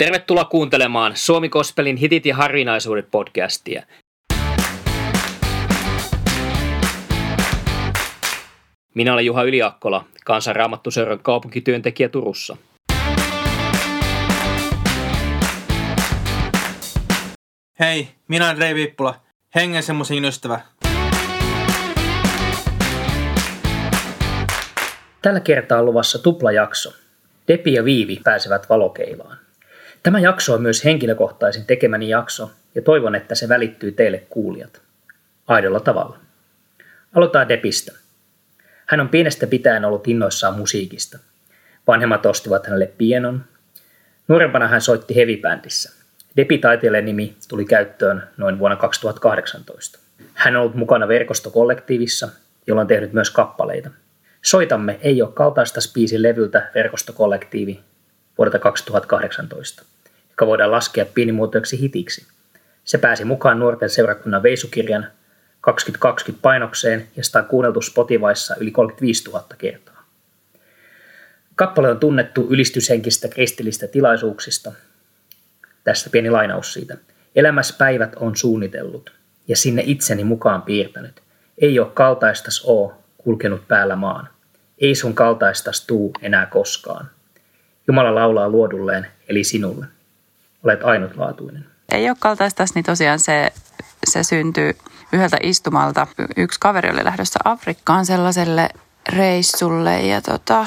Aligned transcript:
Tervetuloa 0.00 0.44
kuuntelemaan 0.44 1.12
Suomi 1.16 1.48
Kospelin 1.48 1.96
hitit 1.96 2.26
ja 2.26 2.36
harvinaisuudet 2.36 3.10
podcastia. 3.10 3.82
Minä 8.94 9.12
olen 9.12 9.26
Juha 9.26 9.42
Yliakkola, 9.42 10.04
kansanraamattuseuran 10.24 11.18
kaupunkityöntekijä 11.18 12.08
Turussa. 12.08 12.56
Hei, 17.80 18.08
minä 18.28 18.46
olen 18.46 18.58
Rei 18.58 18.74
Viippula, 18.74 19.20
hengen 19.54 19.82
semmoisen 19.82 20.24
ystävä. 20.24 20.60
Tällä 25.22 25.40
kertaa 25.40 25.78
on 25.78 25.86
luvassa 25.86 26.18
tuplajakso. 26.18 26.92
Depi 27.48 27.72
ja 27.72 27.84
Viivi 27.84 28.20
pääsevät 28.24 28.68
valokeilaan. 28.68 29.39
Tämä 30.02 30.20
jakso 30.20 30.54
on 30.54 30.62
myös 30.62 30.84
henkilökohtaisin 30.84 31.66
tekemäni 31.66 32.08
jakso 32.08 32.50
ja 32.74 32.82
toivon, 32.82 33.14
että 33.14 33.34
se 33.34 33.48
välittyy 33.48 33.92
teille 33.92 34.18
kuulijat. 34.30 34.82
Aidolla 35.46 35.80
tavalla. 35.80 36.18
Aloitetaan 37.16 37.48
Depistä. 37.48 37.92
Hän 38.86 39.00
on 39.00 39.08
pienestä 39.08 39.46
pitäen 39.46 39.84
ollut 39.84 40.08
innoissaan 40.08 40.58
musiikista. 40.58 41.18
Vanhemmat 41.86 42.26
ostivat 42.26 42.66
hänelle 42.66 42.90
pienon. 42.98 43.44
Nuorempana 44.28 44.68
hän 44.68 44.80
soitti 44.80 45.16
hevibändissä. 45.16 45.92
Depi-taiteilijan 46.36 47.04
nimi 47.04 47.36
tuli 47.48 47.64
käyttöön 47.64 48.22
noin 48.36 48.58
vuonna 48.58 48.76
2018. 48.76 49.98
Hän 50.34 50.56
on 50.56 50.62
ollut 50.62 50.74
mukana 50.74 51.08
verkostokollektiivissa, 51.08 52.28
jolla 52.66 52.80
on 52.80 52.86
tehnyt 52.86 53.12
myös 53.12 53.30
kappaleita. 53.30 53.90
Soitamme 54.42 54.98
ei 55.02 55.22
ole 55.22 55.32
kaltaista 55.34 55.80
spiisin 55.80 56.22
levyltä 56.22 56.70
verkostokollektiivi 56.74 57.80
vuodelta 58.40 58.58
2018, 58.58 59.82
joka 60.30 60.46
voidaan 60.46 60.70
laskea 60.70 61.06
pienimuotoiseksi 61.06 61.80
hitiksi. 61.80 62.26
Se 62.84 62.98
pääsi 62.98 63.24
mukaan 63.24 63.58
nuorten 63.58 63.90
seurakunnan 63.90 64.42
veisukirjan 64.42 65.06
2020 65.60 66.42
painokseen 66.42 67.08
ja 67.16 67.24
sitä 67.24 67.38
on 67.38 67.44
kuunneltu 67.44 67.82
Spotifyssa 67.82 68.54
yli 68.60 68.70
35 68.70 69.30
000 69.30 69.44
kertaa. 69.58 70.04
Kappale 71.54 71.90
on 71.90 72.00
tunnettu 72.00 72.46
ylistyshenkistä 72.50 73.28
kristillistä 73.28 73.86
tilaisuuksista. 73.86 74.72
Tässä 75.84 76.10
pieni 76.10 76.30
lainaus 76.30 76.72
siitä. 76.72 76.96
Elämässä 77.34 77.74
päivät 77.78 78.16
on 78.16 78.36
suunnitellut 78.36 79.12
ja 79.48 79.56
sinne 79.56 79.82
itseni 79.86 80.24
mukaan 80.24 80.62
piirtänyt. 80.62 81.20
Ei 81.58 81.78
ole 81.78 81.90
kaltaistas 81.94 82.62
oo 82.64 83.02
kulkenut 83.18 83.68
päällä 83.68 83.96
maan. 83.96 84.28
Ei 84.78 84.94
sun 84.94 85.14
kaltaistas 85.14 85.86
tuu 85.86 86.12
enää 86.22 86.46
koskaan. 86.46 87.10
Jumala 87.88 88.14
laulaa 88.14 88.48
luodulleen, 88.48 89.06
eli 89.28 89.44
sinulle. 89.44 89.86
Olet 90.64 90.84
ainutlaatuinen. 90.84 91.64
Ei 91.92 92.08
ole 92.08 92.16
kaltaistas, 92.20 92.74
niin 92.74 92.84
tosiaan 92.84 93.18
se, 93.18 93.52
se 94.06 94.22
syntyy 94.22 94.76
yhdeltä 95.12 95.36
istumalta. 95.42 96.06
Yksi 96.36 96.60
kaveri 96.60 96.90
oli 96.90 97.04
lähdössä 97.04 97.38
Afrikkaan 97.44 98.06
sellaiselle 98.06 98.68
reissulle 99.08 100.00
ja 100.00 100.22
tota, 100.22 100.66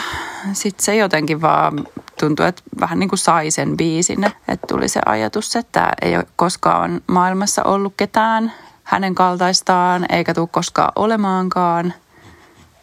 sitten 0.53 0.85
se 0.85 0.95
jotenkin 0.95 1.41
vaan 1.41 1.87
tuntui, 2.19 2.47
että 2.47 2.61
vähän 2.79 2.99
niin 2.99 3.09
kuin 3.09 3.19
sai 3.19 3.51
sen 3.51 3.77
biisin. 3.77 4.23
Että 4.23 4.67
tuli 4.67 4.87
se 4.87 4.99
ajatus, 5.05 5.55
että 5.55 5.91
ei 6.01 6.15
ole 6.15 6.25
koskaan 6.35 7.01
maailmassa 7.07 7.63
ollut 7.63 7.93
ketään 7.97 8.53
hänen 8.83 9.15
kaltaistaan, 9.15 10.05
eikä 10.09 10.33
tule 10.33 10.47
koskaan 10.51 10.91
olemaankaan. 10.95 11.93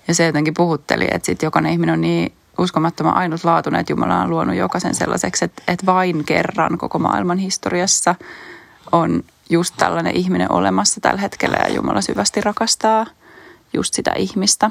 Ja 0.08 0.14
se 0.14 0.26
jotenkin 0.26 0.54
puhutteli, 0.54 1.04
että 1.10 1.26
sitten 1.26 1.46
jokainen 1.46 1.72
ihminen 1.72 1.92
on 1.92 2.00
niin 2.00 2.32
uskomattoman 2.60 3.16
ainutlaatuinen, 3.16 3.80
että 3.80 3.92
Jumala 3.92 4.22
on 4.22 4.30
luonut 4.30 4.56
jokaisen 4.56 4.94
sellaiseksi, 4.94 5.44
että, 5.44 5.62
että 5.68 5.86
vain 5.86 6.24
kerran 6.24 6.78
koko 6.78 6.98
maailman 6.98 7.38
historiassa 7.38 8.14
on 8.92 9.24
just 9.50 9.74
tällainen 9.76 10.16
ihminen 10.16 10.52
olemassa 10.52 11.00
tällä 11.00 11.20
hetkellä 11.20 11.56
ja 11.56 11.74
Jumala 11.74 12.00
syvästi 12.00 12.40
rakastaa 12.40 13.06
just 13.72 13.94
sitä 13.94 14.12
ihmistä. 14.16 14.70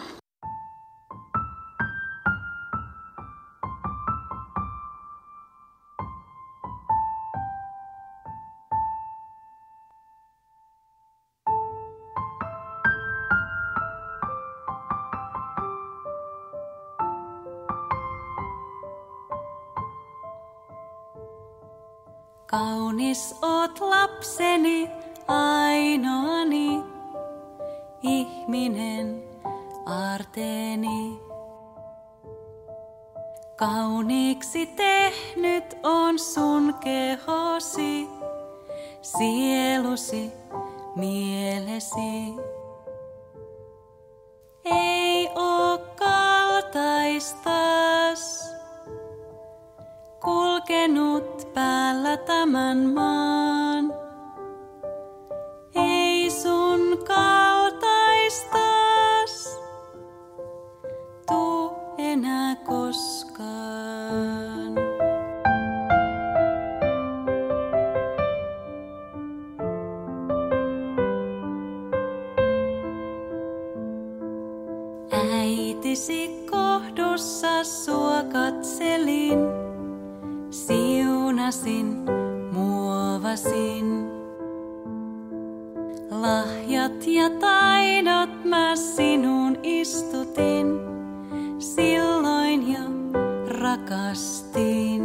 Kaunis 22.50 23.36
oot 23.42 23.80
lapseni, 23.80 24.90
ainoani, 25.28 26.84
ihminen 28.02 29.24
arteeni. 29.86 31.20
Kauniiksi 33.56 34.66
tehnyt 34.66 35.78
on 35.84 36.20
sun 36.20 36.74
kehosi, 36.74 38.08
sielusi, 39.02 40.32
mielesi. 40.96 42.34
Ei 44.66 45.30
oo 45.36 45.78
kaltaistas, 45.96 47.40
kulkenut 50.22 51.53
päällä 51.53 52.18
tämän 52.18 52.78
maan. 52.78 53.99
Siunasin, 81.52 82.06
muovasin. 82.52 84.10
Lahjat 86.12 87.08
ja 87.08 87.30
taidot 87.30 88.46
mä 88.46 88.76
sinun 88.76 89.58
istutin, 89.64 90.68
silloin 91.59 92.74
jo 92.74 92.80
rakastin. 93.48 94.99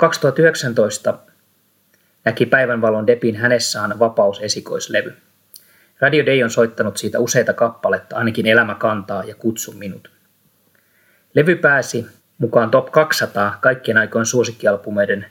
2019 0.00 1.18
näki 2.24 2.46
päivänvalon 2.46 3.06
Depin 3.06 3.36
hänessään 3.36 3.98
vapausesikoislevy. 3.98 5.16
Radio 6.00 6.26
Day 6.26 6.42
on 6.42 6.50
soittanut 6.50 6.96
siitä 6.96 7.18
useita 7.18 7.52
kappaletta, 7.52 8.16
ainakin 8.16 8.46
Elämä 8.46 8.74
kantaa 8.74 9.24
ja 9.24 9.34
Kutsu 9.34 9.72
minut. 9.72 10.10
Levy 11.34 11.56
pääsi 11.56 12.06
mukaan 12.38 12.70
top 12.70 12.92
200 12.92 13.58
kaikkien 13.60 13.96
aikojen 13.96 14.26
suosikkialbumeiden 14.26 15.26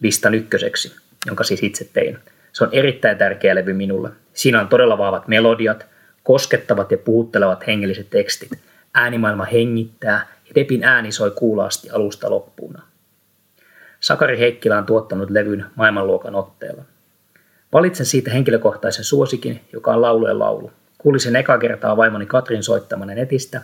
listan 0.00 0.34
ykköseksi, 0.34 0.96
jonka 1.26 1.44
siis 1.44 1.62
itse 1.62 1.88
tein. 1.92 2.18
Se 2.52 2.64
on 2.64 2.70
erittäin 2.72 3.18
tärkeä 3.18 3.54
levy 3.54 3.72
minulle. 3.72 4.10
Siinä 4.32 4.60
on 4.60 4.68
todella 4.68 4.98
vahvat 4.98 5.28
melodiat, 5.28 5.86
koskettavat 6.22 6.90
ja 6.90 6.98
puhuttelevat 6.98 7.66
hengelliset 7.66 8.10
tekstit. 8.10 8.50
Äänimaailma 8.94 9.44
hengittää 9.44 10.26
ja 10.48 10.54
Depin 10.54 10.84
ääni 10.84 11.12
soi 11.12 11.30
kuulaasti 11.30 11.90
alusta 11.90 12.30
loppuun. 12.30 12.91
Sakari 14.02 14.38
Heikkilä 14.38 14.78
on 14.78 14.86
tuottanut 14.86 15.30
levyn 15.30 15.66
maailmanluokan 15.74 16.34
otteella. 16.34 16.82
Valitsen 17.72 18.06
siitä 18.06 18.30
henkilökohtaisen 18.30 19.04
suosikin, 19.04 19.60
joka 19.72 19.94
on 19.94 20.02
laulujen 20.02 20.38
laulu. 20.38 20.72
Kuulin 20.98 21.20
sen 21.20 21.36
eka 21.36 21.58
kertaa 21.58 21.96
vaimoni 21.96 22.26
Katrin 22.26 22.62
soittamana 22.62 23.14
netistä 23.14 23.56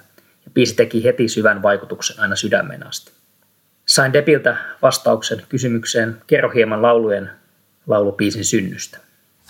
ja 0.45 0.51
biisi 0.55 0.75
teki 0.75 1.05
heti 1.05 1.29
syvän 1.29 1.63
vaikutuksen 1.63 2.21
aina 2.21 2.37
sydämeen 2.37 2.87
asti. 2.87 3.13
Sain 3.87 4.13
Depiltä 4.13 4.57
vastauksen 4.83 5.43
kysymykseen, 5.49 6.17
kerro 6.27 6.51
hieman 6.51 6.83
laulujen 6.83 7.31
laulupiisin 7.87 8.45
synnystä. 8.45 8.99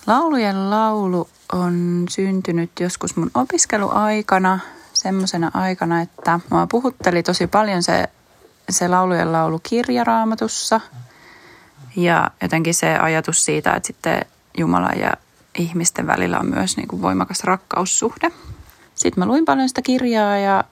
Laulujen 0.07 0.71
laulu 0.71 1.29
on 1.53 2.05
syntynyt 2.11 2.71
joskus 2.81 3.17
mun 3.17 3.31
opiskeluaikana, 3.35 4.59
semmoisena 4.93 5.51
aikana, 5.55 6.01
että 6.01 6.41
mua 6.51 6.67
puhutteli 6.67 7.23
tosi 7.23 7.47
paljon 7.47 7.83
se, 7.83 8.05
se 8.71 8.89
laulujen 8.89 9.33
laulu 9.33 9.61
kirjaraamatussa 9.63 10.81
ja 11.97 12.31
jotenkin 12.43 12.75
se 12.75 12.99
ajatus 12.99 13.45
siitä, 13.45 13.73
että 13.73 13.87
sitten 13.87 14.25
Jumalan 14.59 14.99
ja 14.99 15.13
ihmisten 15.59 16.07
välillä 16.07 16.39
on 16.39 16.47
myös 16.47 16.77
niin 16.77 16.89
kuin 16.89 17.03
voimakas 17.03 17.45
rakkaussuhde. 17.45 18.31
Sitten 18.95 19.21
mä 19.21 19.27
luin 19.27 19.45
paljon 19.45 19.69
sitä 19.69 19.83
kirjaa 19.83 20.39
ja, 20.39 20.65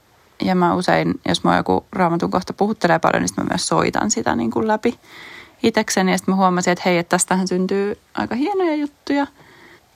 ja 0.43 0.54
mä 0.54 0.75
usein, 0.75 1.20
jos 1.28 1.44
mä 1.44 1.56
joku 1.56 1.87
raamatun 1.93 2.31
kohta 2.31 2.52
puhuttelee 2.52 2.98
paljon, 2.98 3.22
niin 3.22 3.31
mä 3.37 3.44
myös 3.50 3.69
soitan 3.69 4.10
sitä 4.10 4.37
niin 4.37 4.50
kuin 4.50 4.69
läpi 4.69 4.98
itekseni. 5.62 6.12
Ja 6.12 6.19
sitten 6.19 6.32
mä 6.32 6.37
huomasin, 6.37 6.72
että 6.72 6.82
hei, 6.87 6.98
että 6.98 7.10
tästähän 7.10 7.48
syntyy 7.48 7.98
aika 8.14 8.34
hienoja 8.34 8.75
juttuja. 8.75 9.26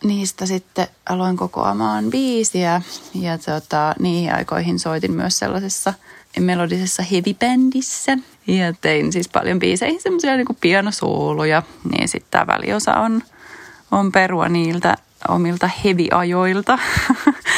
Niistä 0.05 0.47
sitten 0.47 0.87
aloin 1.08 1.37
kokoamaan 1.37 2.05
biisiä 2.11 2.82
ja 3.14 3.38
tota, 3.38 3.94
niihin 3.99 4.35
aikoihin 4.35 4.79
soitin 4.79 5.12
myös 5.12 5.38
sellaisessa 5.38 5.94
melodisessa 6.41 7.02
heavy-bändissä. 7.02 8.19
Ja 8.47 8.73
tein 8.81 9.12
siis 9.12 9.29
paljon 9.29 9.58
biiseihin 9.58 10.02
semmoisia 10.02 10.37
niin 10.37 10.47
pianosooloja. 10.61 11.62
Niin 11.91 12.08
sitten 12.08 12.31
tämä 12.31 12.47
väliosa 12.47 12.94
on, 12.94 13.23
on 13.91 14.12
perua 14.12 14.49
niiltä 14.49 14.97
omilta 15.29 15.70
heavy-ajoilta. 15.85 16.79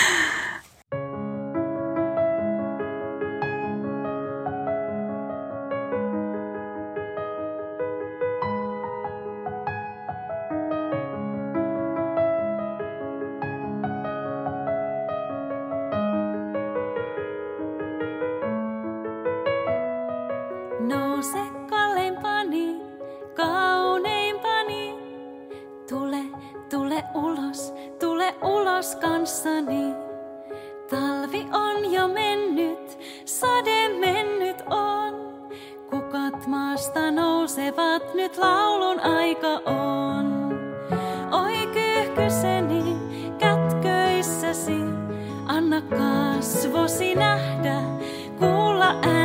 kasvosi 46.42 47.14
nähdä, 47.14 47.82
kuulla 48.38 48.86
äänesi. 49.02 49.21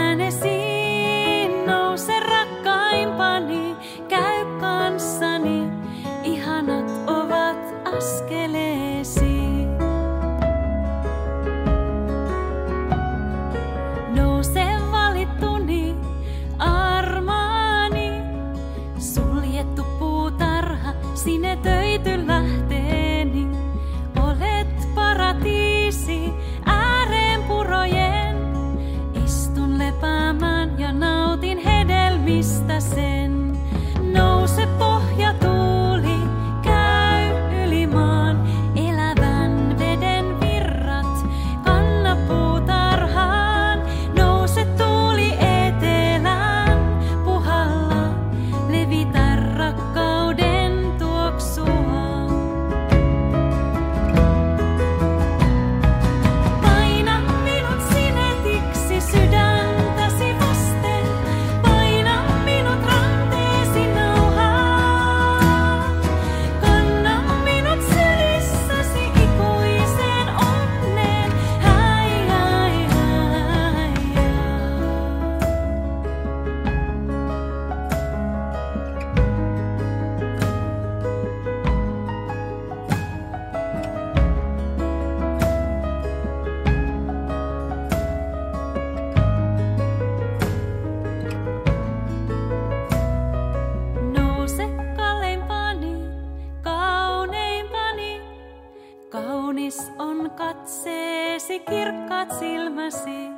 Kaunis 99.57 99.91
on 99.97 100.31
katseesi, 100.31 101.59
kirkkaat 101.59 102.39
silmäsi. 102.39 103.29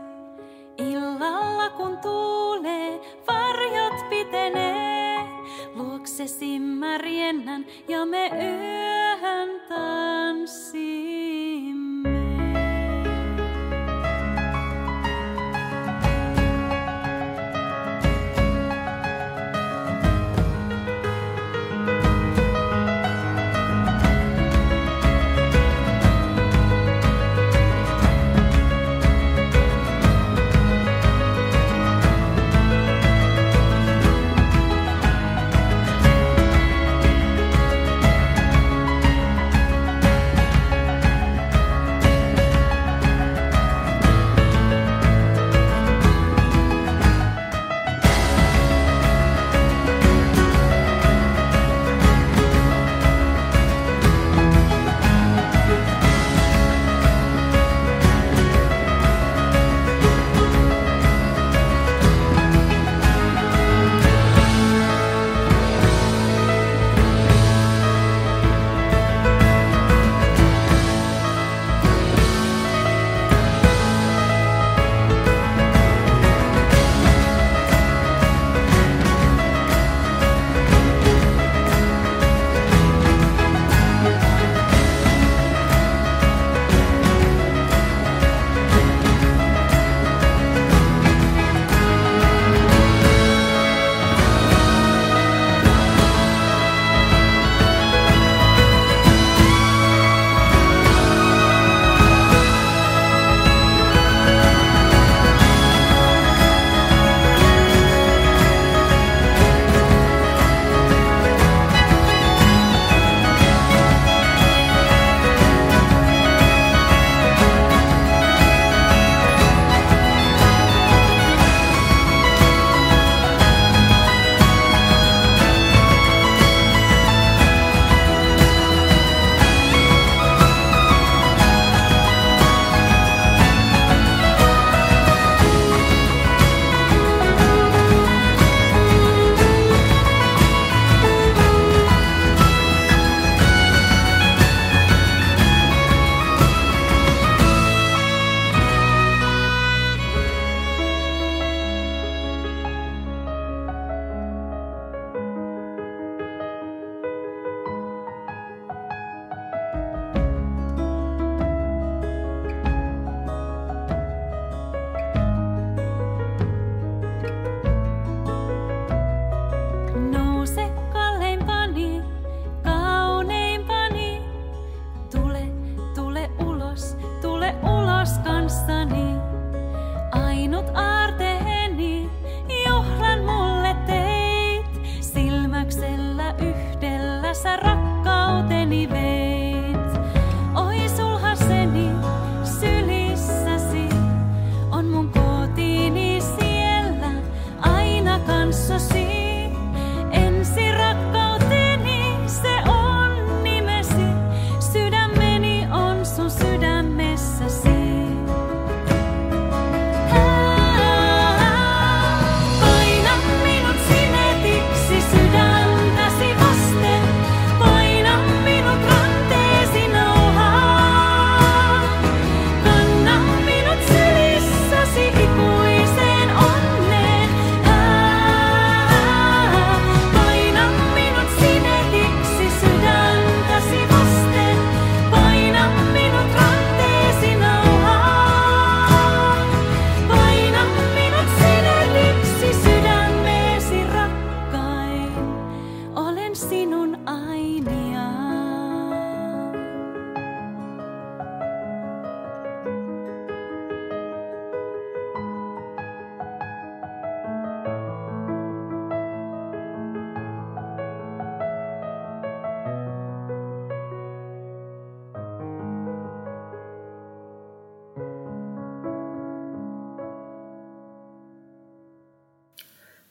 Illalla 0.77 1.69
kun 1.69 1.97
tuulee, 1.97 2.99
varjot 3.27 4.09
pitenee. 4.09 5.19
Luoksesi 5.75 6.59
mä 6.59 6.97
riennän 6.97 7.65
ja 7.87 8.05
me 8.05 8.27
yöhön 8.27 9.61
tanssimme. 9.69 10.99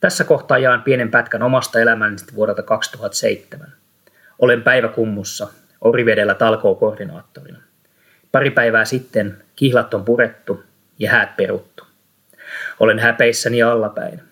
Tässä 0.01 0.25
kohtaa 0.25 0.59
jaan 0.59 0.83
pienen 0.83 1.11
pätkän 1.11 1.43
omasta 1.43 1.81
elämästä 1.81 2.33
vuodelta 2.35 2.63
2007. 2.63 3.73
Olen 4.39 4.63
päiväkummussa, 4.63 5.49
Orivedellä 5.81 6.35
talkookoordinaattorina. 6.35 7.59
Pari 8.33 8.51
päivää 8.51 8.85
sitten 8.85 9.43
kihlat 9.57 9.95
on 9.95 10.05
purettu 10.05 10.65
ja 10.99 11.11
häät 11.11 11.37
peruttu. 11.37 11.85
Olen 12.81 12.99
häpeissäni 12.99 13.63
allapäin. 13.63 14.23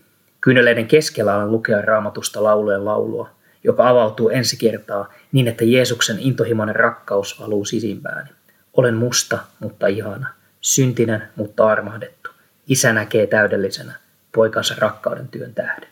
Kyyneleiden 0.40 0.88
keskellä 0.88 1.34
alan 1.34 1.52
lukea 1.52 1.80
raamatusta 1.80 2.42
laulujen 2.44 2.84
laulua, 2.84 3.30
joka 3.64 3.88
avautuu 3.88 4.28
ensi 4.28 4.56
kertaa 4.56 5.12
niin, 5.32 5.48
että 5.48 5.64
Jeesuksen 5.64 6.16
intohimoinen 6.20 6.76
rakkaus 6.76 7.40
valuu 7.40 7.64
sisimpääni. 7.64 8.30
Olen 8.72 8.94
musta, 8.94 9.38
mutta 9.60 9.86
ihana, 9.86 10.28
syntinen, 10.60 11.22
mutta 11.36 11.66
armahdettu. 11.66 12.30
Isä 12.68 12.92
näkee 12.92 13.26
täydellisenä 13.26 13.92
poikansa 14.36 14.74
rakkauden 14.78 15.28
työn 15.28 15.54
tähden. 15.54 15.88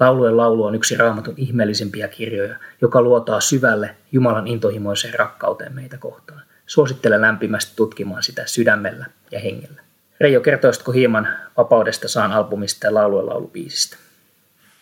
Laulujen 0.00 0.36
laulu 0.36 0.64
on 0.64 0.74
yksi 0.74 0.96
raamatun 0.96 1.34
ihmeellisimpiä 1.36 2.08
kirjoja, 2.08 2.54
joka 2.80 3.02
luotaa 3.02 3.40
syvälle 3.40 3.94
Jumalan 4.12 4.46
intohimoiseen 4.46 5.14
rakkauteen 5.14 5.74
meitä 5.74 5.98
kohtaan. 5.98 6.42
Suosittelen 6.66 7.20
lämpimästi 7.20 7.72
tutkimaan 7.76 8.22
sitä 8.22 8.42
sydämellä 8.46 9.06
ja 9.30 9.40
hengellä. 9.40 9.80
Reijo, 10.20 10.40
kertoisitko 10.40 10.92
hieman 10.92 11.28
vapaudesta 11.56 12.08
saan 12.08 12.32
albumista 12.32 12.86
ja 12.86 12.94
laulujen 12.94 13.26
laulubiisistä? 13.26 13.96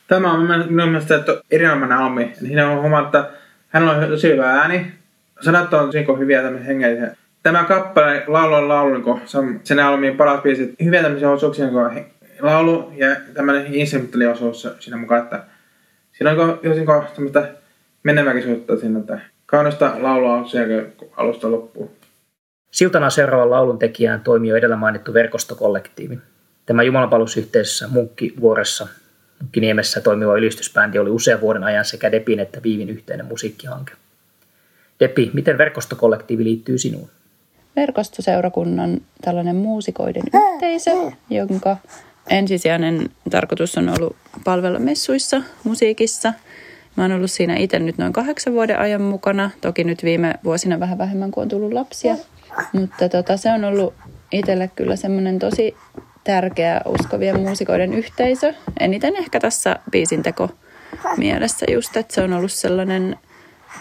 Tämä 0.09 0.33
on 0.33 0.41
minun 0.71 0.89
mielestä 0.89 1.15
että 1.15 1.43
erinomainen 1.51 1.99
albumi. 1.99 2.33
Siinä 2.39 2.71
on 2.71 2.81
huomannut, 2.81 3.15
että 3.15 3.31
hän 3.69 3.89
on 3.89 4.09
tosi 4.09 4.29
hyvä 4.29 4.51
ääni. 4.51 4.93
Sanat 5.41 5.75
on 5.75 5.87
tosi 5.87 6.07
hyviä 6.19 6.43
tämmöisiä 6.43 6.67
hengellisiä. 6.67 7.17
Tämä 7.43 7.65
kappale 7.65 8.25
laulu 8.27 8.55
on 8.55 8.69
laulu, 8.69 8.95
niin 8.95 9.61
sen 9.65 9.81
albumin 9.81 10.17
paras 10.17 10.43
biisit. 10.43 10.75
Hyviä 10.85 11.03
tämmöisiä 11.03 11.31
osuuksia, 11.31 11.67
niin 11.67 12.07
laulu 12.43 12.93
ja 12.97 13.17
tämmöinen 13.35 13.75
instrumentaaliosuus 13.75 14.69
siinä 14.81 14.97
mukaan, 14.97 15.23
että 15.23 15.45
siinä 16.13 16.31
on 16.31 16.61
jotenkin 16.63 16.87
tämmöistä 17.15 17.53
menemäkisuutta 18.03 18.77
siinä, 18.77 18.99
että 18.99 19.21
kaunista 19.47 19.93
laulua 19.99 20.35
on 20.35 20.49
siellä 20.49 20.85
alusta 21.17 21.51
loppuun. 21.51 21.91
Siltana 22.71 23.11
seuraavan 23.11 23.51
laulun 23.51 23.79
tekijään 23.79 24.21
toimii 24.21 24.51
jo 24.51 24.57
edellä 24.57 24.77
mainittu 24.77 25.15
verkostokollektiivi. 25.15 26.19
Tämä 26.67 26.83
Jumalanpalusyhteisössä 26.83 27.89
Munkkivuoressa 27.89 28.89
Munkkiniemessä 29.41 30.01
toimiva 30.01 30.37
ylistysbändi 30.37 30.99
oli 30.99 31.11
usean 31.11 31.41
vuoden 31.41 31.65
ajan 31.65 31.85
sekä 31.85 32.13
Depin 32.13 32.41
että 32.41 32.63
Viivin 32.63 32.91
yhteinen 32.91 33.27
musiikkihanke. 33.27 33.93
Depi, 35.01 35.31
miten 35.35 35.59
verkostokollektiivi 35.59 36.45
liittyy 36.45 36.79
sinuun? 36.79 37.09
Verkostoseurakunnan 37.77 39.01
tällainen 39.25 39.57
muusikoiden 39.57 40.23
yhteisö, 40.35 40.91
jonka 41.31 41.77
ensisijainen 42.31 43.11
tarkoitus 43.31 43.79
on 43.79 43.89
ollut 43.89 44.17
palvella 44.45 44.79
messuissa, 44.79 45.43
musiikissa. 45.65 46.33
Mä 46.97 47.05
oon 47.05 47.13
ollut 47.13 47.31
siinä 47.31 47.57
itse 47.57 47.79
nyt 47.79 47.99
noin 47.99 48.13
kahdeksan 48.13 48.53
vuoden 48.53 48.79
ajan 48.79 49.03
mukana. 49.03 49.51
Toki 49.61 49.85
nyt 49.85 50.05
viime 50.05 50.35
vuosina 50.45 50.81
vähän 50.81 50.99
vähemmän, 50.99 51.31
kuin 51.31 51.43
on 51.43 51.49
tullut 51.49 51.73
lapsia. 51.73 52.17
Mutta 52.73 53.09
tota, 53.09 53.37
se 53.37 53.53
on 53.53 53.65
ollut 53.65 53.95
itselle 54.33 54.71
kyllä 54.77 54.97
semmoinen 54.97 55.39
tosi 55.39 55.77
tärkeä 56.25 56.81
uskovien 56.87 57.41
muusikoiden 57.41 57.95
yhteisö. 57.95 58.55
Eniten 58.81 59.17
ehkä 59.17 59.41
tässä 59.41 59.77
biisinteko 59.91 60.51
mielessä 61.17 61.67
just, 61.73 61.97
että 61.97 62.15
se 62.15 62.23
on 62.23 62.33
ollut 62.33 62.53
sellainen 62.53 63.19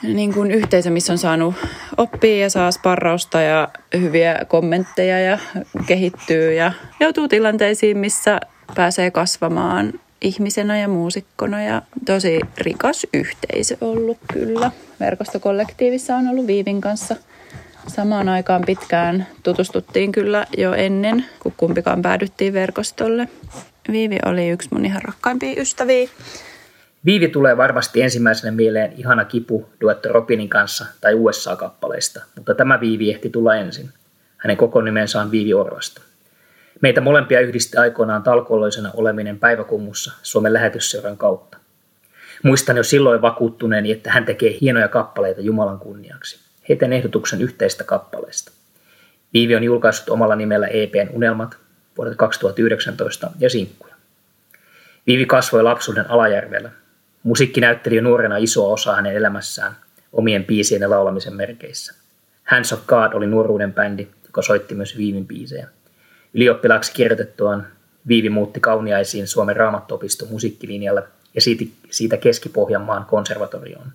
niin 0.03 0.33
kuin 0.33 0.51
yhteisö, 0.51 0.89
missä 0.89 1.13
on 1.13 1.17
saanut 1.17 1.55
oppia 1.97 2.37
ja 2.37 2.49
saa 2.49 2.71
sparrausta 2.71 3.41
ja 3.41 3.67
hyviä 3.99 4.39
kommentteja 4.47 5.19
ja 5.19 5.37
kehittyy 5.87 6.53
ja 6.53 6.71
joutuu 6.99 7.27
tilanteisiin, 7.27 7.97
missä 7.97 8.39
pääsee 8.75 9.11
kasvamaan 9.11 9.93
ihmisenä 10.21 10.79
ja 10.79 10.87
muusikkona 10.87 11.63
ja 11.63 11.81
tosi 12.05 12.39
rikas 12.57 13.07
yhteisö 13.13 13.77
ollut 13.81 14.17
kyllä. 14.33 14.71
Verkostokollektiivissa 14.99 16.15
on 16.15 16.27
ollut 16.27 16.47
Viivin 16.47 16.81
kanssa 16.81 17.15
samaan 17.87 18.29
aikaan 18.29 18.63
pitkään. 18.65 19.27
Tutustuttiin 19.43 20.11
kyllä 20.11 20.47
jo 20.57 20.73
ennen, 20.73 21.25
kun 21.39 21.53
kumpikaan 21.57 22.01
päädyttiin 22.01 22.53
verkostolle. 22.53 23.27
Viivi 23.91 24.17
oli 24.25 24.49
yksi 24.49 24.69
mun 24.71 24.85
ihan 24.85 25.01
rakkaimpia 25.01 25.61
ystäviä. 25.61 26.09
Viivi 27.05 27.27
tulee 27.27 27.57
varmasti 27.57 28.01
ensimmäisenä 28.01 28.51
mieleen 28.51 28.93
Ihana 28.97 29.25
kipu 29.25 29.69
duetto 29.81 30.09
Robinin 30.09 30.49
kanssa 30.49 30.85
tai 31.01 31.13
USA-kappaleista, 31.13 32.25
mutta 32.35 32.55
tämä 32.55 32.79
Viivi 32.79 33.11
ehti 33.11 33.29
tulla 33.29 33.55
ensin. 33.55 33.89
Hänen 34.37 34.57
koko 34.57 34.81
nimensä 34.81 35.21
on 35.21 35.31
Viivi 35.31 35.53
Orvasta. 35.53 36.01
Meitä 36.81 37.01
molempia 37.01 37.39
yhdisti 37.39 37.77
aikoinaan 37.77 38.23
talkooloisena 38.23 38.91
oleminen 38.93 39.39
päiväkummussa 39.39 40.11
Suomen 40.23 40.53
lähetysseuran 40.53 41.17
kautta. 41.17 41.57
Muistan 42.43 42.77
jo 42.77 42.83
silloin 42.83 43.21
vakuuttuneeni, 43.21 43.91
että 43.91 44.11
hän 44.11 44.25
tekee 44.25 44.57
hienoja 44.61 44.87
kappaleita 44.87 45.41
Jumalan 45.41 45.79
kunniaksi. 45.79 46.39
Heitän 46.69 46.93
ehdotuksen 46.93 47.41
yhteistä 47.41 47.83
kappaleesta. 47.83 48.51
Viivi 49.33 49.55
on 49.55 49.63
julkaissut 49.63 50.09
omalla 50.09 50.35
nimellä 50.35 50.67
EPn 50.67 51.09
Unelmat 51.13 51.57
vuodelta 51.97 52.17
2019 52.17 53.31
ja 53.39 53.49
sinkkuja. 53.49 53.95
Viivi 55.07 55.25
kasvoi 55.25 55.63
lapsuuden 55.63 56.11
Alajärvellä, 56.11 56.69
Musiikki 57.23 57.61
näytteli 57.61 57.95
jo 57.95 58.01
nuorena 58.01 58.37
isoa 58.37 58.73
osaa 58.73 58.95
hänen 58.95 59.15
elämässään 59.15 59.75
omien 60.13 60.45
biisien 60.45 60.81
ja 60.81 60.89
laulamisen 60.89 61.33
merkeissä. 61.33 61.93
Hands 62.43 62.73
of 62.73 62.85
God 62.87 63.13
oli 63.13 63.27
nuoruuden 63.27 63.73
bändi, 63.73 64.07
joka 64.25 64.41
soitti 64.41 64.75
myös 64.75 64.97
Viivin 64.97 65.27
biisejä. 65.27 65.67
Ylioppilaaksi 66.33 66.93
kirjoitettuaan 66.93 67.67
Viivi 68.07 68.29
muutti 68.29 68.59
kauniaisiin 68.59 69.27
Suomen 69.27 69.55
raamattopiston 69.55 70.27
musiikkilinjalle 70.31 71.03
ja 71.35 71.41
siitä, 71.89 72.17
Keski-Pohjanmaan 72.17 73.05
konservatorioon, 73.05 73.87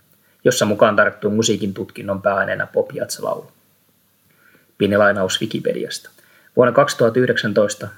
jossa 0.44 0.64
mukaan 0.64 0.96
tarttuu 0.96 1.30
musiikin 1.30 1.74
tutkinnon 1.74 2.22
pääaineena 2.22 2.66
pop 2.66 2.90
laulu. 3.18 3.52
Pieni 4.78 4.96
lainaus 4.96 5.40
Wikipediasta. 5.40 6.10
Vuonna 6.56 6.72
2019 6.72 7.88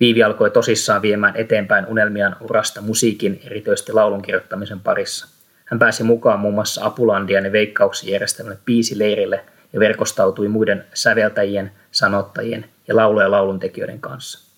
Viivi 0.00 0.22
alkoi 0.22 0.50
tosissaan 0.50 1.02
viemään 1.02 1.36
eteenpäin 1.36 1.86
unelmiaan 1.86 2.36
urasta 2.40 2.80
musiikin, 2.80 3.40
erityisesti 3.44 3.92
laulun 3.92 4.22
kirjoittamisen 4.22 4.80
parissa. 4.80 5.28
Hän 5.64 5.78
pääsi 5.78 6.02
mukaan 6.02 6.40
muun 6.40 6.54
muassa 6.54 6.84
Apulandian 6.84 7.44
ja 7.44 7.52
Veikkauksen 7.52 8.10
järjestämälle 8.10 8.58
biisileirille 8.64 9.44
ja 9.72 9.80
verkostautui 9.80 10.48
muiden 10.48 10.84
säveltäjien, 10.94 11.72
sanottajien 11.90 12.64
ja 12.88 12.96
laulu- 12.96 13.20
ja 13.20 13.30
lauluntekijöiden 13.30 14.00
kanssa. 14.00 14.48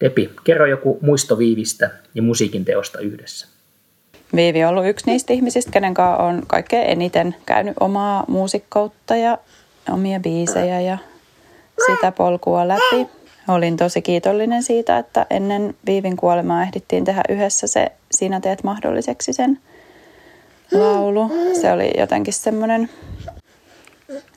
Depi, 0.00 0.30
kerro 0.44 0.66
joku 0.66 0.98
muisto 1.00 1.38
Viivistä 1.38 1.90
ja 2.14 2.22
musiikin 2.22 2.64
teosta 2.64 2.98
yhdessä. 2.98 3.48
Viivi 4.36 4.64
on 4.64 4.70
ollut 4.70 4.86
yksi 4.86 5.06
niistä 5.06 5.32
ihmisistä, 5.32 5.70
kenen 5.70 5.94
kanssa 5.94 6.22
on 6.22 6.42
kaikkein 6.46 6.88
eniten 6.88 7.36
käynyt 7.46 7.74
omaa 7.80 8.24
muusikkoutta 8.28 9.16
ja 9.16 9.38
omia 9.92 10.20
biisejä 10.20 10.80
ja 10.80 10.98
sitä 11.86 12.12
polkua 12.12 12.68
läpi. 12.68 13.23
Olin 13.48 13.76
tosi 13.76 14.02
kiitollinen 14.02 14.62
siitä, 14.62 14.98
että 14.98 15.26
ennen 15.30 15.74
Viivin 15.86 16.16
kuolemaa 16.16 16.62
ehdittiin 16.62 17.04
tehdä 17.04 17.22
yhdessä 17.28 17.66
se 17.66 17.92
Sinä 18.10 18.40
teet 18.40 18.64
mahdolliseksi 18.64 19.32
sen 19.32 19.58
laulu. 20.72 21.30
Se 21.60 21.72
oli 21.72 21.90
jotenkin 21.98 22.32
semmoinen, 22.32 22.90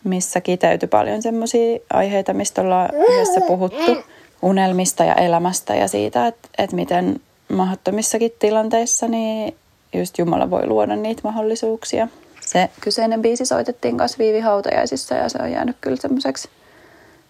missä 0.03 0.41
kiteytyi 0.41 0.87
paljon 0.87 1.21
semmoisia 1.21 1.79
aiheita, 1.93 2.33
mistä 2.33 2.61
ollaan 2.61 2.89
yhdessä 2.95 3.41
puhuttu 3.41 3.97
unelmista 4.41 5.03
ja 5.03 5.13
elämästä 5.13 5.75
ja 5.75 5.87
siitä, 5.87 6.27
että, 6.27 6.49
että 6.57 6.75
miten 6.75 7.21
mahdottomissakin 7.49 8.31
tilanteissa 8.39 9.07
niin 9.07 9.55
just 9.93 10.17
Jumala 10.17 10.49
voi 10.49 10.67
luoda 10.67 10.95
niitä 10.95 11.21
mahdollisuuksia. 11.23 12.07
Se 12.41 12.69
kyseinen 12.81 13.21
biisi 13.21 13.45
soitettiin 13.45 13.97
kanssa 13.97 14.17
Viivi 14.17 14.39
Hautajaisissa 14.39 15.15
ja 15.15 15.29
se 15.29 15.37
on 15.41 15.51
jäänyt 15.51 15.77
kyllä 15.81 15.97
semmoiseksi 15.97 16.49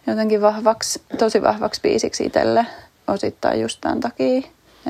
jotenkin 0.07 0.41
vahvaksi, 0.41 1.01
tosi 1.17 1.41
vahvaksi 1.41 1.81
biisiksi 1.81 2.25
itselle 2.25 2.65
osittain 3.07 3.61
just 3.61 3.81
tämän 3.81 3.99
takia, 3.99 4.37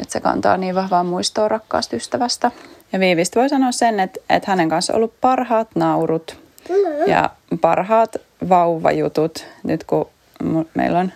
että 0.01 0.12
se 0.12 0.19
kantaa 0.19 0.58
niin 0.58 0.75
vahvaa 0.75 1.03
muistoa 1.03 1.47
rakkaasta 1.47 1.95
ystävästä. 1.95 2.51
Ja 2.93 2.99
Viivistä 2.99 3.39
voi 3.39 3.49
sanoa 3.49 3.71
sen, 3.71 3.99
että, 3.99 4.19
että 4.30 4.51
hänen 4.51 4.69
kanssa 4.69 4.93
on 4.93 4.97
ollut 4.97 5.21
parhaat 5.21 5.67
naurut 5.75 6.38
ja 7.08 7.30
parhaat 7.62 8.15
vauvajutut. 8.49 9.45
Nyt 9.63 9.84
kun 9.84 10.10
meillä 10.73 10.99
on 10.99 11.12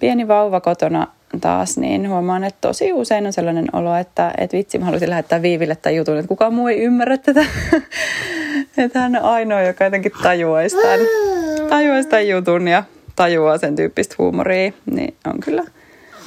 pieni 0.00 0.28
vauva 0.28 0.60
kotona 0.60 1.06
taas, 1.40 1.78
niin 1.78 2.08
huomaan, 2.08 2.44
että 2.44 2.58
tosi 2.60 2.92
usein 2.92 3.26
on 3.26 3.32
sellainen 3.32 3.66
olo, 3.72 3.96
että, 3.96 4.32
että 4.38 4.56
vitsi, 4.56 4.78
mä 4.78 4.84
haluaisin 4.84 5.10
lähettää 5.10 5.42
Viiville 5.42 5.76
tämän 5.76 5.96
jutun, 5.96 6.16
että 6.16 6.28
kukaan 6.28 6.54
muu 6.54 6.68
ei 6.68 6.82
ymmärrä 6.82 7.18
tätä. 7.18 7.44
että 8.78 8.98
hän 8.98 9.16
on 9.16 9.22
ainoa, 9.22 9.62
joka 9.62 9.84
jotenkin 9.84 10.12
tajuaisi 10.22 10.76
tämän, 10.76 11.00
tajuaisi 11.68 12.08
tämän 12.08 12.28
jutun 12.28 12.68
ja 12.68 12.84
tajuaa 13.16 13.58
sen 13.58 13.76
tyyppistä 13.76 14.14
huumoria, 14.18 14.72
niin 14.86 15.16
on 15.26 15.40
kyllä 15.40 15.64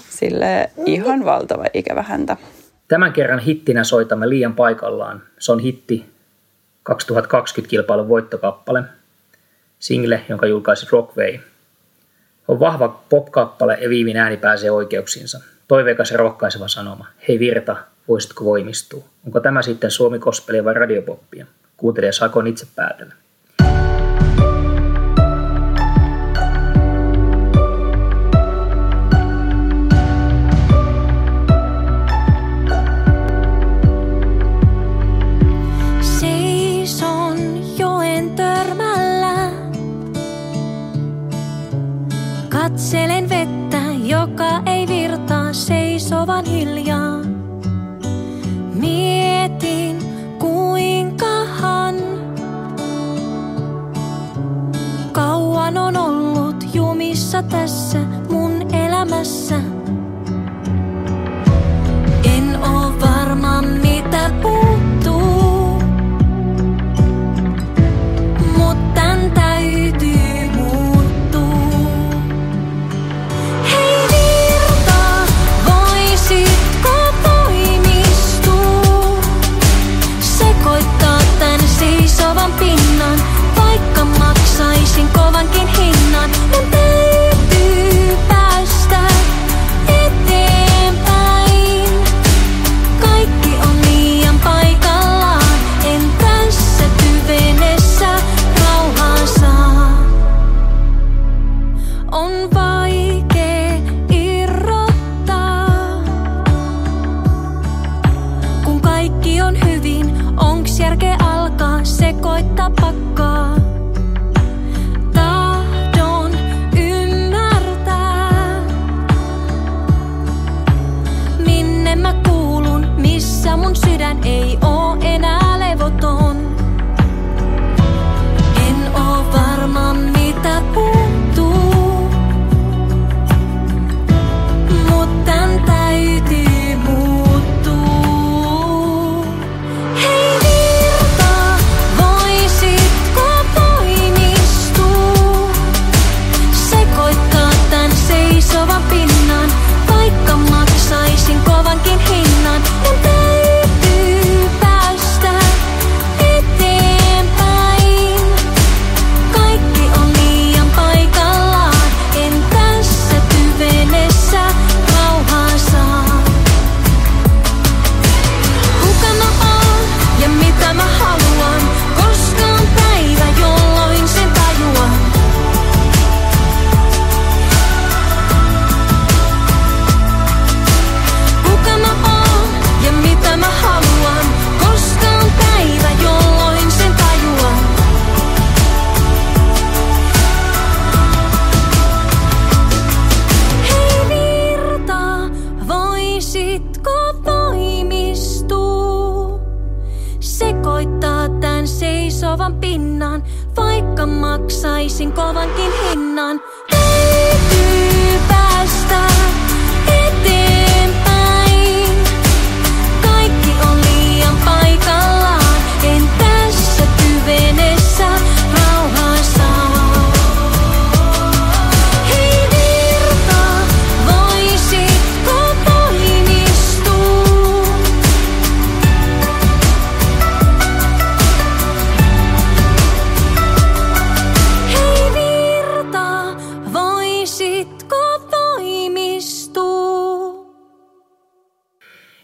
sille 0.10 0.69
ihan 0.86 1.26
valtava 1.26 1.65
ikävä 1.74 2.02
häntä. 2.02 2.38
Tämän 2.88 3.13
kerran 3.13 3.39
hittinä 3.39 3.84
soitamme 3.84 4.30
liian 4.30 4.54
paikallaan. 4.54 5.24
Se 5.39 5.52
on 5.52 5.60
hitti 5.60 6.06
2020 6.84 7.69
kilpailun 7.69 8.10
voittokappale, 8.10 8.84
single, 9.80 10.22
jonka 10.30 10.48
julkaisi 10.48 10.88
Rockway. 10.91 11.39
On 12.48 12.60
vahva 12.60 13.04
popkappale 13.10 13.78
ja 13.82 13.89
Viivin 13.89 14.17
ääni 14.17 14.38
pääsee 14.38 14.72
oikeuksiinsa. 14.72 15.39
Toiveikas 15.67 16.12
ja 16.12 16.17
rohkaiseva 16.17 16.67
sanoma. 16.67 17.08
Hei 17.28 17.39
Virta, 17.39 17.76
voisitko 18.08 18.46
voimistua? 18.46 19.04
Onko 19.26 19.39
tämä 19.39 19.62
sitten 19.62 19.91
Suomi 19.91 20.19
vai 20.63 20.74
radiopoppia? 20.74 21.46
Kuuntelija 21.78 22.13
saakoon 22.13 22.48
itse 22.48 22.67
päätellä. 22.76 23.13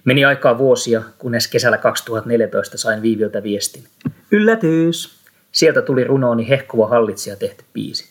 Meni 0.09 0.25
aikaa 0.25 0.57
vuosia, 0.57 1.01
kunnes 1.17 1.47
kesällä 1.47 1.77
2014 1.77 2.77
sain 2.77 3.01
Viiviltä 3.01 3.43
viestin. 3.43 3.83
Yllätys! 4.31 5.19
Sieltä 5.51 5.81
tuli 5.81 6.03
runooni 6.03 6.49
Hehkuva 6.49 6.87
hallitsija 6.87 7.35
tehty 7.35 7.63
biisi. 7.73 8.09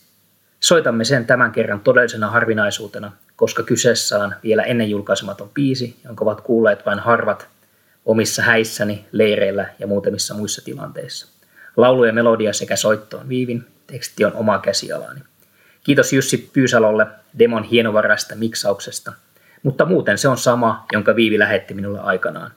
Soitamme 0.61 1.05
sen 1.05 1.27
tämän 1.27 1.53
kerran 1.53 1.81
todellisena 1.81 2.31
harvinaisuutena, 2.31 3.13
koska 3.37 3.63
kyseessä 3.63 4.19
on 4.19 4.35
vielä 4.43 4.63
ennen 4.63 4.91
julkaisematon 4.91 5.51
biisi, 5.55 5.97
jonka 6.05 6.25
ovat 6.25 6.41
kuulleet 6.41 6.87
vain 6.87 6.99
harvat 6.99 7.49
omissa 8.07 8.43
häissäni, 8.43 9.05
leireillä 9.13 9.67
ja 9.79 9.87
muutamissa 9.87 10.35
muissa 10.35 10.65
tilanteissa. 10.65 11.27
Laulu 11.77 12.05
ja 12.05 12.13
melodia 12.13 12.53
sekä 12.53 12.77
soitto 12.77 13.19
on 13.19 13.29
Viivin, 13.29 13.65
teksti 13.87 14.25
on 14.25 14.33
oma 14.35 14.59
käsialani. 14.59 15.21
Kiitos 15.85 16.13
Jussi 16.13 16.51
Pyysalolle 16.53 17.07
demon 17.39 17.65
hienovaraista 17.65 18.35
miksauksesta, 18.35 19.13
mutta 19.63 19.85
muuten 19.85 20.19
se 20.19 20.29
on 20.29 20.39
sama, 20.39 20.87
jonka 20.93 21.17
Viivi 21.17 21.39
lähetti 21.39 21.75
minulle 21.75 22.01
aikanaan. 22.01 22.51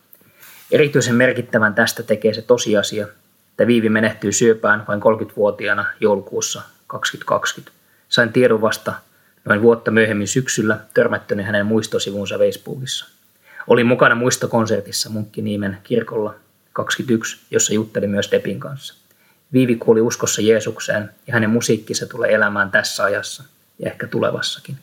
Erityisen 0.72 1.16
merkittävän 1.16 1.76
tästä 1.76 2.04
tekee 2.04 2.34
se 2.34 2.42
tosiasia, 2.42 3.08
että 3.50 3.68
Viivi 3.68 3.90
menehtyy 3.90 4.32
syöpään 4.32 4.84
vain 4.88 5.00
30-vuotiaana 5.00 5.86
joulukuussa 6.00 6.62
2020. 6.88 7.72
Sain 8.10 8.34
tiedon 8.34 8.62
vasta 8.62 8.94
noin 9.46 9.62
vuotta 9.62 9.92
myöhemmin 9.92 10.28
syksyllä 10.28 10.78
törmättöni 10.94 11.44
hänen 11.44 11.66
muistosivunsa 11.66 12.38
Facebookissa. 12.38 13.06
Olin 13.68 13.86
mukana 13.86 14.16
muistokonsertissa 14.16 15.10
Munkkiniemen 15.10 15.78
kirkolla 15.84 16.36
21, 16.74 17.40
jossa 17.52 17.74
juttelin 17.74 18.10
myös 18.10 18.32
Depin 18.32 18.60
kanssa. 18.60 18.94
Viivi 19.54 19.76
kuoli 19.76 20.02
uskossa 20.02 20.42
Jeesukseen 20.42 21.10
ja 21.28 21.34
hänen 21.34 21.50
musiikkinsa 21.50 22.06
tulee 22.06 22.34
elämään 22.34 22.72
tässä 22.72 23.04
ajassa 23.04 23.44
ja 23.80 23.92
ehkä 23.92 24.08
tulevassakin. 24.08 24.78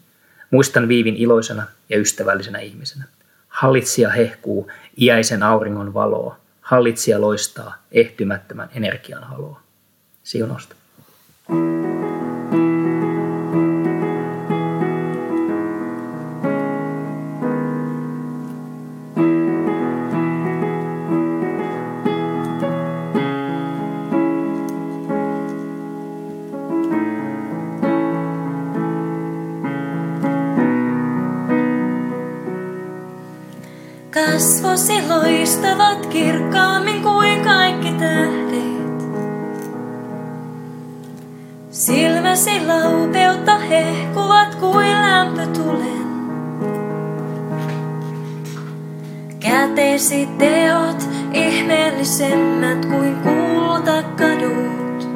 Muistan 0.51 0.89
Viivin 0.89 1.17
iloisena 1.17 1.67
ja 1.89 1.99
ystävällisenä 1.99 2.59
ihmisenä. 2.59 3.05
Hallitsija 3.49 4.11
hehkuu 4.11 4.71
iäisen 5.01 5.43
auringon 5.43 5.95
valoa. 5.95 6.37
Hallitsija 6.61 7.21
loistaa 7.21 7.83
ehtymättömän 7.93 8.69
energian 8.75 9.25
haloa. 9.25 9.61
Siunosta. 10.23 10.75
Kasvosi 11.49 12.18
loistavat 35.49 36.07
kirkkaammin 36.07 37.03
kuin 37.03 37.45
kaikki 37.45 37.93
tähdet. 37.93 39.03
Silmäsi 41.71 42.67
laupeutta 42.67 43.59
hehkuvat 43.59 44.55
kuin 44.55 44.93
lämpötulen. 44.93 46.09
Kätesi 49.41 50.29
teot 50.39 51.09
ihmeellisemmät 51.33 52.87
kuin 52.87 53.17
kultakadut. 53.17 55.09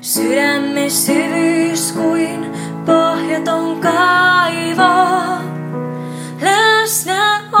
Sydämme 0.00 0.90
syvyys 0.90 1.92
kuin 1.92 2.46
pohjaton 2.86 3.80
kaivo. 3.80 5.55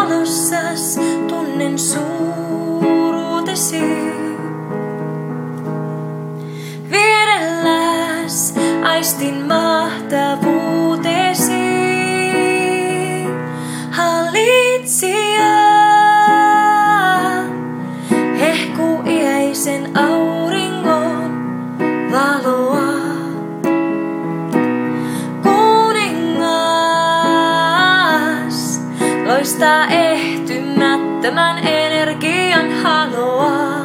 Läsnäolossas 0.06 0.98
tunnen 1.28 1.78
suuruutesi. 1.78 3.82
Vierelläs 6.90 8.54
aistin 8.84 9.46
mahtavuutesi. 9.46 11.25
Ehtymättömän 31.36 31.58
energian 31.66 32.70
haloa. 32.82 33.76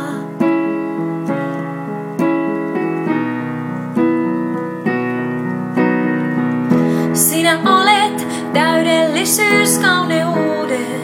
Sinä 7.13 7.59
olet 7.65 8.27
täydellisyys 8.53 9.77
kauneuden. 9.77 11.01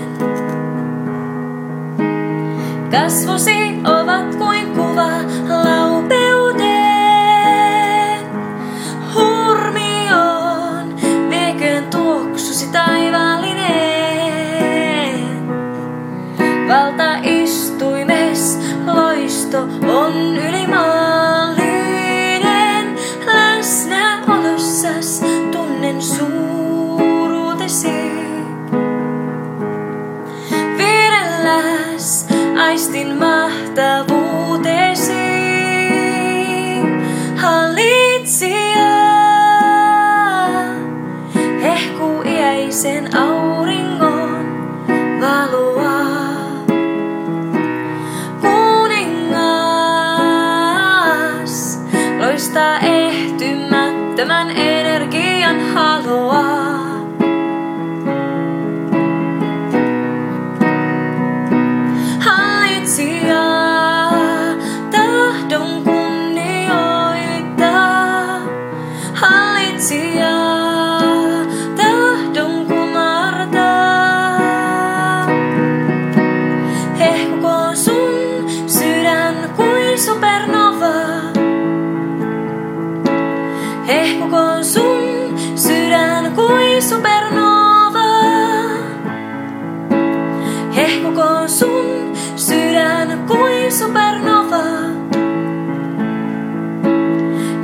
Kasvosi 2.91 3.79
ovat 3.83 4.35
kuin 4.35 4.67
kuva 4.67 5.09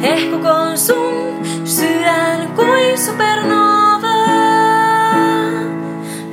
Hehkukoon 0.03 0.77
sun 0.77 1.45
sydän 1.65 2.47
kuin 2.55 2.97
supernova. 2.97 4.23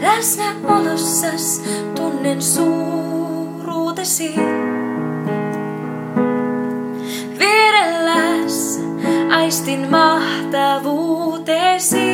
Läsnäolossas 0.00 1.62
tunnen 1.96 2.42
suuruutesi. 2.42 4.34
Vierelläs 7.38 8.80
aistin 9.30 9.90
mahtavuutesi. 9.90 12.09